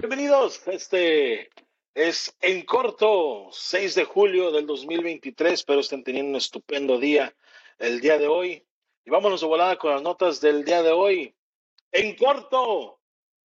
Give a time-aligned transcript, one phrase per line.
[0.00, 0.62] Bienvenidos.
[0.68, 1.50] Este
[1.92, 5.54] es en corto, 6 de julio del 2023.
[5.54, 7.34] Espero estén teniendo un estupendo día
[7.78, 8.64] el día de hoy.
[9.04, 11.34] Y vámonos de volada con las notas del día de hoy.
[11.90, 13.00] En corto,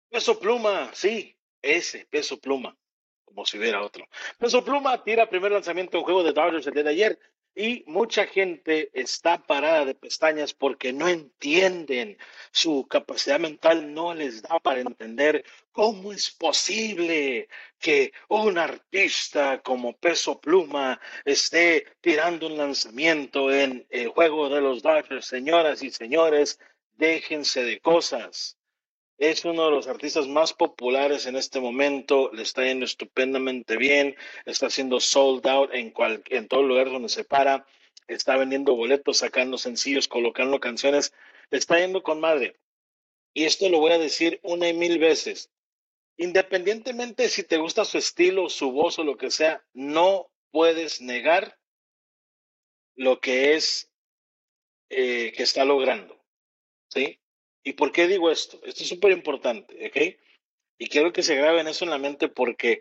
[0.09, 2.79] peso pluma, sí, ese peso pluma,
[3.25, 4.07] como si hubiera otro.
[4.39, 7.19] Peso pluma tira primer lanzamiento de un juego de Dodgers el día de ayer
[7.59, 12.17] y mucha gente está parada de pestañas porque no entienden,
[12.53, 17.49] su capacidad mental no les da para entender cómo es posible
[17.81, 24.81] que un artista como Peso Pluma esté tirando un lanzamiento en el juego de los
[24.81, 25.27] Dodgers.
[25.27, 26.61] Señoras y señores,
[26.93, 28.58] déjense de cosas.
[29.19, 34.17] Es uno de los artistas más populares en este momento, le está yendo estupendamente bien,
[34.47, 37.67] está haciendo sold out en, cual, en todo lugar donde se para,
[38.07, 41.13] está vendiendo boletos, sacando sencillos, colocando canciones,
[41.51, 42.61] le está yendo con madre.
[43.35, 45.51] Y esto lo voy a decir una y mil veces.
[46.17, 51.59] Independientemente si te gusta su estilo, su voz o lo que sea, no puedes negar
[52.95, 53.91] lo que es
[54.91, 56.17] eh, que está logrando.
[56.89, 57.21] ¿Sí?
[57.63, 58.61] ¿Y por qué digo esto?
[58.65, 60.19] Esto es súper importante, ¿ok?
[60.79, 62.81] Y quiero que se graben eso en la mente porque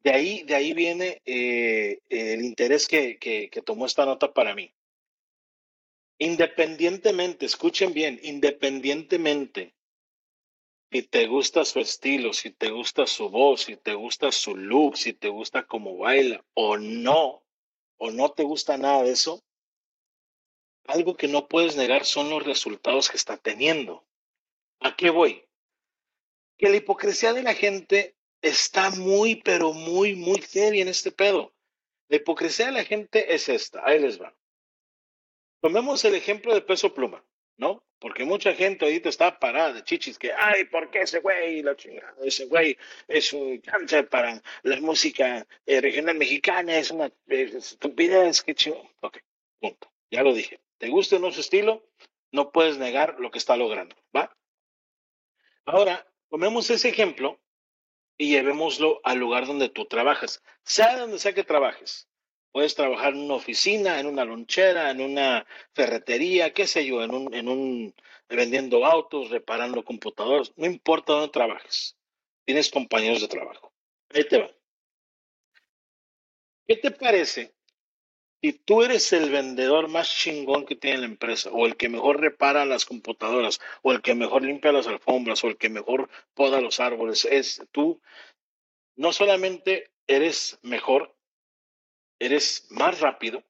[0.00, 4.54] de ahí, de ahí viene eh, el interés que, que, que tomó esta nota para
[4.54, 4.72] mí.
[6.18, 9.74] Independientemente, escuchen bien, independientemente
[10.90, 14.96] si te gusta su estilo, si te gusta su voz, si te gusta su look,
[14.96, 17.42] si te gusta cómo baila o no,
[17.98, 19.42] o no te gusta nada de eso,
[20.86, 24.07] algo que no puedes negar son los resultados que está teniendo.
[24.80, 25.44] ¿A qué voy?
[26.56, 31.52] Que la hipocresía de la gente está muy, pero muy, muy seria en este pedo.
[32.08, 34.34] La hipocresía de la gente es esta, ahí les va.
[35.60, 37.24] Tomemos el ejemplo de peso pluma,
[37.56, 37.84] ¿no?
[37.98, 41.74] Porque mucha gente ahorita está parada de chichis que, ay, ¿por qué ese güey, la
[41.74, 48.42] chingada, ese güey es un cáncer para la música eh, regional mexicana, es una estupidez,
[48.42, 48.80] qué chido.
[49.00, 49.18] Ok,
[49.60, 49.90] punto.
[50.10, 50.60] Ya lo dije.
[50.78, 51.84] ¿Te gusta o no su estilo?
[52.30, 54.32] No puedes negar lo que está logrando, ¿va?
[55.68, 57.38] Ahora, tomemos ese ejemplo
[58.16, 62.08] y llevémoslo al lugar donde tú trabajas, sea donde sea que trabajes.
[62.52, 67.14] Puedes trabajar en una oficina, en una lonchera, en una ferretería, qué sé yo, en
[67.14, 67.94] un, en un
[68.30, 71.98] vendiendo autos, reparando computadores, no importa dónde trabajes.
[72.46, 73.70] Tienes compañeros de trabajo.
[74.14, 74.50] Ahí te va.
[76.66, 77.54] ¿Qué te parece
[78.40, 82.20] si tú eres el vendedor más chingón que tiene la empresa, o el que mejor
[82.20, 86.60] repara las computadoras, o el que mejor limpia las alfombras, o el que mejor poda
[86.60, 88.00] los árboles, es tú,
[88.96, 91.16] no solamente eres mejor,
[92.20, 93.42] eres más rápido,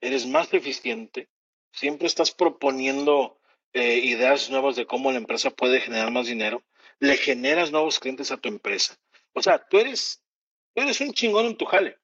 [0.00, 1.28] eres más eficiente,
[1.72, 3.38] siempre estás proponiendo
[3.72, 6.64] eh, ideas nuevas de cómo la empresa puede generar más dinero,
[6.98, 8.98] le generas nuevos clientes a tu empresa.
[9.32, 10.22] O sea, tú eres,
[10.74, 12.00] tú eres un chingón en tu jale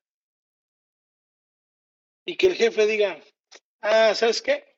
[2.26, 3.22] y que el jefe diga,
[3.80, 4.76] ah, ¿sabes qué?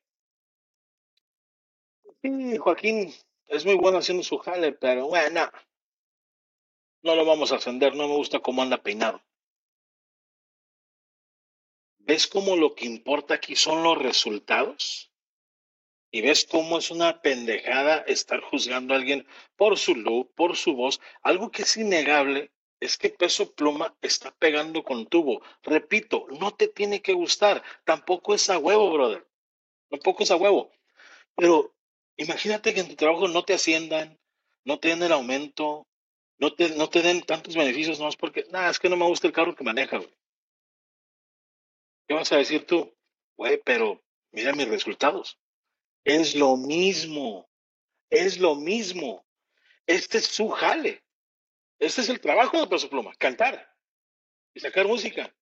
[2.23, 3.13] Sí, Joaquín
[3.47, 5.51] es muy bueno haciendo su jale, pero bueno,
[7.03, 9.23] no lo vamos a ascender, no me gusta cómo anda peinado.
[12.01, 15.11] ¿Ves cómo lo que importa aquí son los resultados?
[16.11, 19.27] Y ves cómo es una pendejada estar juzgando a alguien
[19.57, 24.35] por su look, por su voz, algo que es innegable es que peso pluma está
[24.37, 25.43] pegando con tubo.
[25.63, 27.63] Repito, no te tiene que gustar.
[27.85, 29.27] Tampoco es a huevo, brother.
[29.91, 30.71] Tampoco es a huevo.
[31.35, 31.75] Pero
[32.17, 34.19] imagínate que en tu trabajo no te asciendan,
[34.65, 35.87] no te den el aumento,
[36.39, 39.07] no te, no te den tantos beneficios, no es porque, nada, es que no me
[39.07, 40.15] gusta el carro que maneja, güey.
[42.07, 42.95] ¿Qué vas a decir tú?
[43.37, 44.03] Güey, pero
[44.33, 45.39] mira mis resultados.
[46.05, 47.49] Es lo mismo.
[48.09, 49.27] Es lo mismo.
[49.87, 51.03] Este es su jale.
[51.79, 53.75] Este es el trabajo de Peso Pluma, cantar
[54.55, 55.35] y sacar música.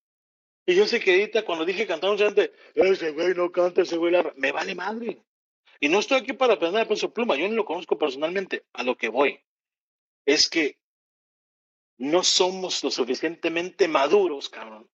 [0.66, 3.96] Y yo sé que ahorita cuando dije cantar, mucha gente, ese güey no canta, ese
[3.96, 4.32] güey la...
[4.36, 5.22] Me vale madre.
[5.80, 8.64] Y no estoy aquí para aprender a Peso Pluma, yo no lo conozco personalmente.
[8.72, 9.42] A lo que voy
[10.24, 10.78] es que
[11.98, 14.90] no somos lo suficientemente maduros, cabrón,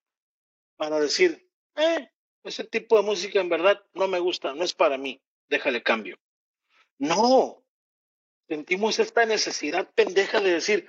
[0.76, 2.10] para decir, eh,
[2.44, 6.18] ese tipo de música en verdad no me gusta, no es para mí, déjale cambio.
[6.98, 7.64] No,
[8.48, 10.88] sentimos esta necesidad pendeja de decir,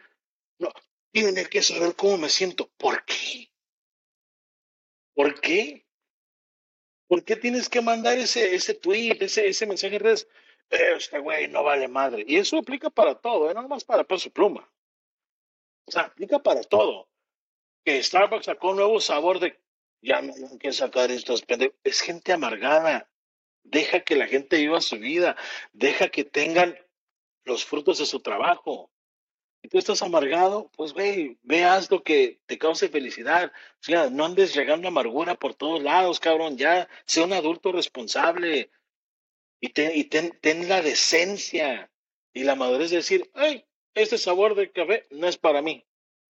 [1.13, 2.69] no, tienen que saber cómo me siento.
[2.77, 3.51] ¿Por qué?
[5.13, 5.85] ¿Por qué?
[7.07, 10.27] ¿Por qué tienes que mandar ese, ese tweet, ese, ese mensaje en redes?
[10.69, 12.23] Este güey no vale madre.
[12.27, 13.53] Y eso aplica para todo, ¿eh?
[13.53, 14.71] no más para peso pluma.
[15.85, 17.09] O sea, aplica para todo.
[17.85, 19.61] Que Starbucks sacó un nuevo sabor de
[20.01, 21.77] ya no hay que sacar estos pendejos.
[21.83, 23.09] Es gente amargada.
[23.63, 25.37] Deja que la gente viva su vida.
[25.71, 26.77] Deja que tengan
[27.45, 28.92] los frutos de su trabajo.
[29.63, 33.51] Y tú estás amargado, pues güey, veas lo que te cause felicidad.
[33.79, 36.57] O sea, no andes llegando amargura por todos lados, cabrón.
[36.57, 38.69] Ya sea un adulto responsable
[39.61, 41.89] y, y ten, ten, la decencia
[42.33, 45.85] y la madurez de decir, ay, este sabor de café no es para mí.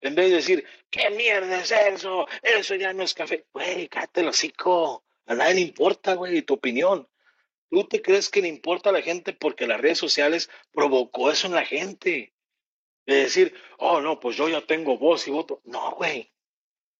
[0.02, 2.28] En vez de decir, ¿qué mierda es eso?
[2.42, 3.44] Eso ya no es café.
[3.52, 5.04] Güey, cállate el.
[5.26, 7.08] A nadie le importa, güey, tu opinión.
[7.70, 11.48] ¿Tú te crees que le importa a la gente porque las redes sociales provocó eso
[11.48, 12.35] en la gente?
[13.06, 15.60] De decir, oh, no, pues yo ya tengo voz y voto.
[15.64, 16.32] No, güey.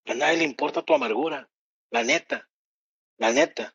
[0.06, 1.48] A nadie le importa tu amargura.
[1.90, 2.48] La neta.
[3.18, 3.74] La neta.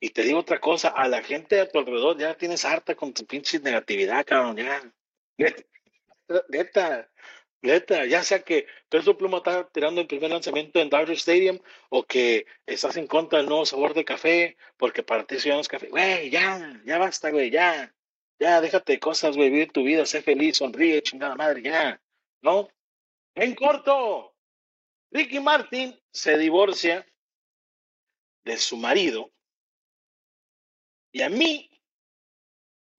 [0.00, 3.12] Y te digo otra cosa, a la gente a tu alrededor ya tienes harta con
[3.12, 4.92] tu pinche negatividad, cabrón, ya.
[6.50, 7.10] Neta,
[7.62, 11.58] neta, ya sea que Pedro Pluma está tirando el primer lanzamiento en Dodger Stadium
[11.88, 15.56] o que estás en contra del nuevo sabor de café porque para ti eso ya
[15.56, 15.88] no café.
[15.88, 17.94] Güey, ya, ya basta, güey, ya.
[18.40, 22.00] Ya, déjate de cosas, güey, vivir tu vida, sé feliz, sonríe, chingada madre, ya.
[22.40, 22.68] ¿No?
[23.34, 24.34] En corto,
[25.10, 27.06] Ricky Martin se divorcia
[28.44, 29.30] de su marido
[31.12, 31.70] y a mí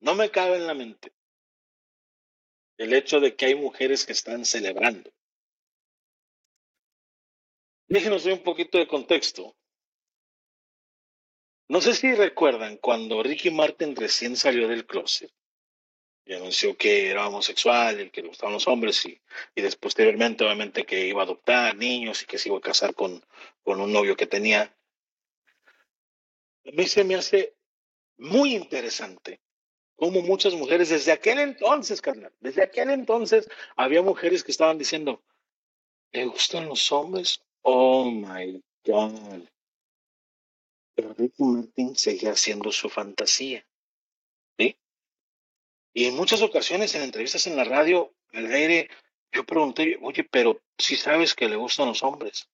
[0.02, 1.14] no me cabe en la mente
[2.78, 5.12] el hecho de que hay mujeres que están celebrando.
[7.88, 9.56] Déjenos un poquito de contexto.
[11.70, 15.32] No sé si recuerdan cuando Ricky Martin recién salió del closet
[16.26, 19.22] y anunció que era homosexual y que le gustaban los hombres y,
[19.54, 22.96] y después posteriormente obviamente que iba a adoptar niños y que se iba a casar
[22.96, 23.24] con,
[23.62, 24.76] con un novio que tenía.
[26.66, 27.56] A mí se me hace
[28.18, 29.40] muy interesante
[29.96, 35.22] como muchas mujeres desde aquel entonces, carnal, desde aquel entonces había mujeres que estaban diciendo,
[36.14, 37.44] ¿le gustan los hombres?
[37.62, 39.48] Oh my God.
[41.00, 43.66] Pero Ricky Martin seguía haciendo su fantasía.
[44.58, 44.78] ¿Sí?
[45.94, 48.90] Y en muchas ocasiones, en entrevistas en la radio, al aire,
[49.32, 52.50] yo pregunté, oye, pero si sabes que le gustan los hombres.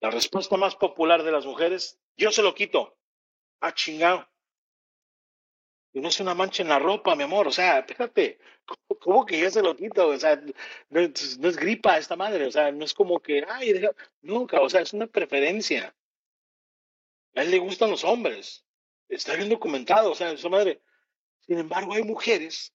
[0.00, 2.98] La respuesta más popular de las mujeres, yo se lo quito.
[3.60, 4.28] Ah, chingado.
[5.92, 7.46] Y no es una mancha en la ropa, mi amor.
[7.46, 8.40] O sea, espérate,
[8.98, 10.08] ¿cómo, que yo se lo quito?
[10.08, 10.42] O sea,
[10.90, 12.46] no, es gripa esta madre.
[12.46, 13.80] O sea, no es como que, ay,
[14.22, 14.60] nunca.
[14.60, 15.94] O sea, es una preferencia.
[17.34, 18.64] A él le gustan los hombres.
[19.08, 20.82] Está bien documentado, o sea, esa madre.
[21.40, 22.74] Sin embargo, hay mujeres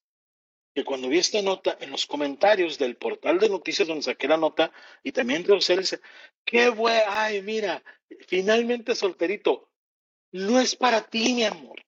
[0.74, 4.38] que cuando vi esta nota en los comentarios del portal de noticias donde saqué la
[4.38, 4.72] nota
[5.04, 6.02] y también entre ustedes,
[6.44, 7.84] qué güey, ay, mira,
[8.28, 9.70] finalmente solterito.
[10.32, 11.86] No es para ti, mi amor.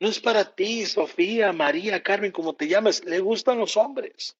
[0.00, 3.04] No es para ti, Sofía, María, Carmen, como te llames.
[3.04, 4.36] Le gustan los hombres.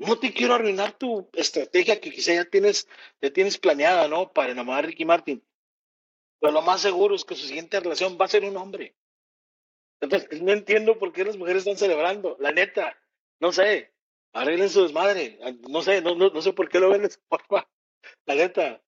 [0.00, 2.88] No te quiero arruinar tu estrategia que quizá ya tienes,
[3.20, 4.32] ya tienes planeada, ¿no?
[4.32, 5.44] Para enamorar a Ricky Martin.
[6.40, 8.96] Pero lo más seguro es que su siguiente relación va a ser un hombre.
[10.00, 12.38] Entonces, no entiendo por qué las mujeres están celebrando.
[12.40, 12.98] La neta,
[13.40, 13.92] no sé.
[14.32, 15.38] Arreglen su desmadre.
[15.68, 17.10] No sé, no, no, no sé por qué lo ven de.
[18.24, 18.82] La neta.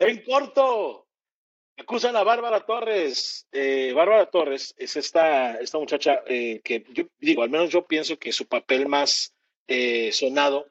[0.00, 1.06] En corto,
[1.78, 3.46] Acusan a Bárbara Torres.
[3.52, 8.18] Eh, Bárbara Torres es esta, esta muchacha eh, que yo digo, al menos yo pienso
[8.18, 9.35] que su papel más
[9.66, 10.70] eh, sonado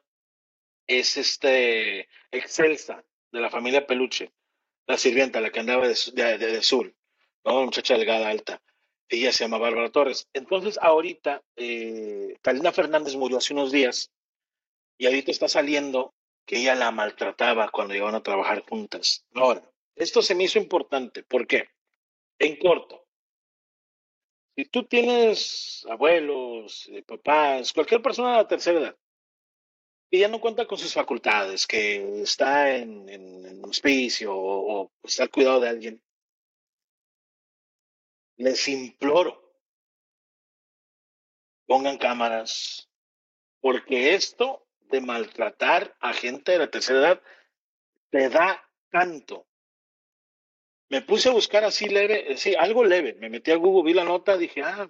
[0.86, 4.32] es este Excelsa de la familia Peluche,
[4.86, 6.94] la sirvienta, la que andaba de, de, de, sur,
[7.44, 7.56] ¿no?
[7.56, 8.62] Una muchacha delgada, alta.
[9.08, 10.28] Ella se llama Bárbara Torres.
[10.32, 12.36] Entonces, ahorita, eh,
[12.72, 14.10] Fernández murió hace unos días
[14.98, 19.24] y ahorita está saliendo que ella la maltrataba cuando iban a trabajar juntas.
[19.34, 19.62] Ahora,
[19.94, 21.22] esto se me hizo importante.
[21.22, 21.68] ¿Por qué?
[22.38, 23.05] En corto,
[24.56, 28.96] si tú tienes abuelos, eh, papás, cualquier persona de la tercera edad,
[30.10, 35.24] y ya no cuenta con sus facultades, que está en, en, hospicio o, o, está
[35.24, 36.02] al cuidado de alguien,
[38.38, 39.42] les imploro,
[41.66, 42.88] pongan cámaras,
[43.60, 47.22] porque esto de maltratar a gente de la tercera edad
[48.10, 49.45] te da tanto
[50.88, 53.14] me puse a buscar así leve, sí, algo leve.
[53.14, 54.88] Me metí a Google, vi la nota, dije, ah,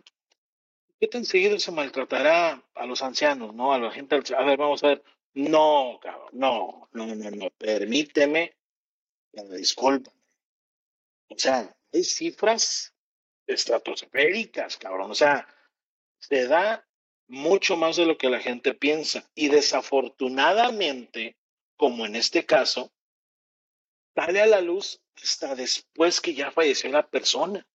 [1.00, 3.72] ¿qué tan seguido se maltratará a los ancianos, no?
[3.72, 5.02] A la gente, a ver, vamos a ver.
[5.34, 8.56] No, cabrón, no, no, no, no, permíteme,
[9.32, 10.10] disculpa.
[11.28, 12.94] O sea, hay cifras
[13.46, 15.10] estratosféricas, cabrón.
[15.10, 15.46] O sea,
[16.18, 16.86] se da
[17.28, 19.28] mucho más de lo que la gente piensa.
[19.34, 21.36] Y desafortunadamente,
[21.76, 22.92] como en este caso,
[24.16, 27.66] sale a la luz hasta después que ya falleció la persona.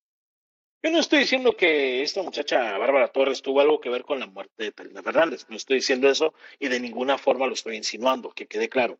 [0.84, 4.26] Yo no estoy diciendo que esta muchacha Bárbara Torres tuvo algo que ver con la
[4.26, 5.46] muerte de Talina Fernández.
[5.48, 9.00] No estoy diciendo eso y de ninguna forma lo estoy insinuando, que quede claro.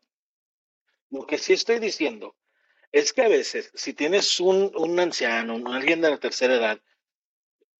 [1.10, 2.36] Lo que sí estoy diciendo
[2.92, 6.80] es que a veces, si tienes un, un anciano, alguien de la tercera edad,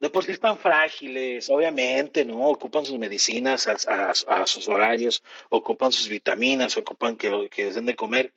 [0.00, 2.48] de por sí están frágiles, obviamente, ¿no?
[2.48, 8.34] Ocupan sus medicinas a, sus horarios, ocupan sus vitaminas, ocupan que, que deben de comer.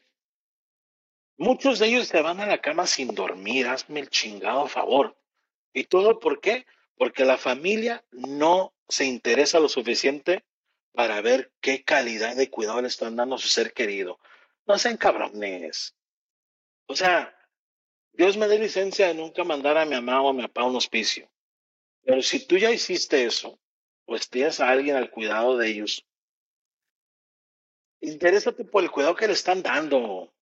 [1.38, 5.18] Muchos de ellos se van a la cama sin dormir, hazme el chingado favor.
[5.74, 6.66] ¿Y todo por qué?
[6.98, 10.46] Porque la familia no se interesa lo suficiente
[10.94, 14.18] para ver qué calidad de cuidado le están dando a su ser querido.
[14.66, 15.96] No sean cabrones.
[16.88, 17.38] O sea,
[18.14, 20.66] Dios me dé licencia de nunca mandar a mi mamá o a mi papá a
[20.66, 21.30] un hospicio.
[22.04, 23.60] Pero si tú ya hiciste eso,
[24.06, 26.08] pues tienes a alguien al cuidado de ellos,
[28.00, 30.35] interésate por el cuidado que le están dando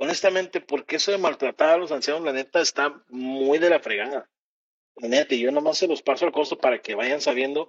[0.00, 4.30] honestamente, porque eso de maltratar a los ancianos, la neta, está muy de la fregada.
[4.96, 7.68] La neta, y yo nomás se los paso al costo para que vayan sabiendo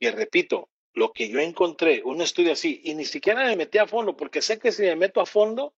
[0.00, 3.86] que, repito, lo que yo encontré, un estudio así, y ni siquiera me metí a
[3.86, 5.72] fondo, porque sé que si me meto a fondo,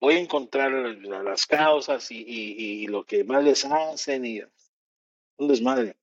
[0.00, 4.40] voy a encontrar las causas y, lo que más les hacen y
[5.36, 5.96] un desmadre.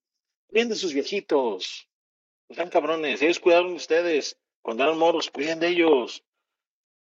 [0.47, 1.89] Cuiden de sus viejitos,
[2.49, 6.23] sean cabrones, ellos cuidaron de ustedes, cuando eran moros, cuiden de ellos,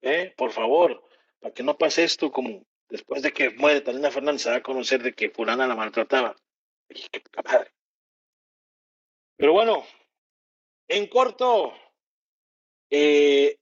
[0.00, 0.32] ¿eh?
[0.38, 1.04] Por favor,
[1.44, 4.62] para que no pase esto como después de que muere Talina Fernández se va a
[4.62, 6.34] conocer de que fulana la maltrataba.
[9.36, 9.84] Pero bueno,
[10.88, 11.74] en corto,
[12.88, 13.58] eh,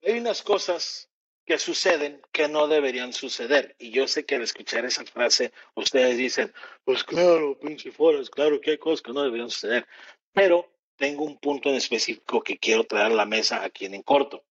[0.00, 1.10] hay unas cosas
[1.44, 3.74] que suceden que no deberían suceder.
[3.80, 7.90] Y yo sé que al escuchar esa frase, ustedes dicen, pues claro, pinche
[8.30, 9.88] claro que hay cosas que no deberían suceder.
[10.32, 14.44] Pero tengo un punto en específico que quiero traer a la mesa aquí en corto.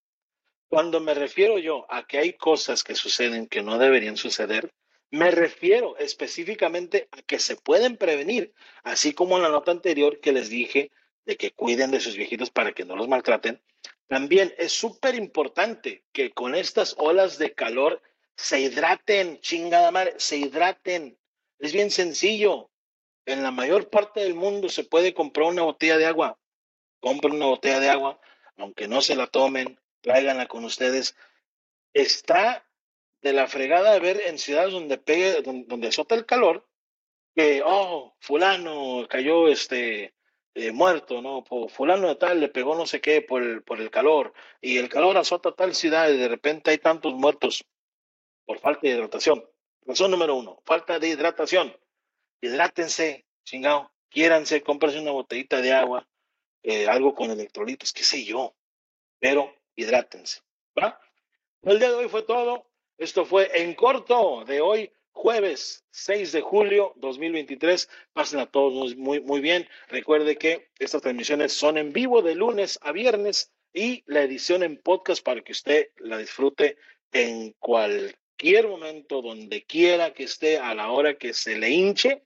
[0.68, 4.72] Cuando me refiero yo a que hay cosas que suceden que no deberían suceder,
[5.10, 10.32] me refiero específicamente a que se pueden prevenir, así como en la nota anterior que
[10.32, 10.90] les dije
[11.24, 13.62] de que cuiden de sus viejitos para que no los maltraten.
[14.08, 18.02] También es súper importante que con estas olas de calor
[18.36, 21.18] se hidraten, chingada madre, se hidraten.
[21.58, 22.70] Es bien sencillo.
[23.24, 26.38] En la mayor parte del mundo se puede comprar una botella de agua.
[27.00, 28.20] Compren una botella de agua,
[28.56, 31.16] aunque no se la tomen, tráiganla con ustedes.
[31.92, 32.66] Está
[33.22, 36.68] de la fregada de ver en ciudades donde pegue, donde, azota el calor,
[37.34, 40.14] que, oh, fulano cayó este
[40.54, 41.44] eh, muerto, ¿no?
[41.68, 44.88] fulano de tal le pegó no sé qué por el, por el calor, y el
[44.88, 47.64] calor azota tal ciudad y de repente hay tantos muertos
[48.44, 49.44] por falta de hidratación.
[49.82, 51.76] Razón número uno, falta de hidratación.
[52.40, 56.08] Hidrátense, chingado, quiéranse, cómprense una botellita de agua,
[56.62, 58.54] eh, algo con electrolitos, qué sé yo,
[59.18, 60.40] pero hidrátense.
[60.76, 61.00] ¿va?
[61.62, 62.70] El día de hoy fue todo.
[62.98, 67.88] Esto fue en corto de hoy, jueves 6 de julio 2023.
[68.12, 69.68] Pasen a todos muy, muy bien.
[69.88, 74.78] Recuerde que estas transmisiones son en vivo de lunes a viernes y la edición en
[74.78, 76.78] podcast para que usted la disfrute
[77.12, 82.22] en cualquier momento, donde quiera que esté, a la hora que se le hinche.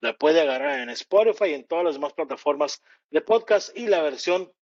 [0.00, 4.02] La puede agarrar en Spotify y en todas las demás plataformas de podcast y la
[4.02, 4.52] versión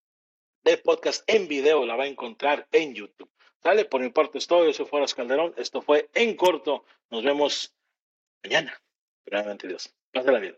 [0.65, 3.31] de podcast en video la va a encontrar en YouTube.
[3.63, 4.65] Sale, por mi parte es todo.
[4.65, 5.55] Yo soy Fueras Calderón.
[5.57, 6.85] Esto fue En Corto.
[7.11, 7.75] Nos vemos
[8.43, 8.81] mañana.
[9.25, 9.95] Primeramente Dios.
[10.13, 10.57] Pásala bien.